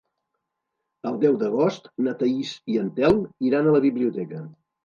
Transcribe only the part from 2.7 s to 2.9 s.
i